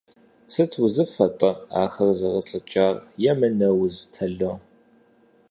Сыт 0.53 0.71
узыфэ-тӀэ 0.83 1.51
ахэр 1.83 2.09
зэрылӀыкӀар,– 2.19 2.95
емынэ 3.31 3.69
уз, 3.83 3.95
тало? 4.13 4.53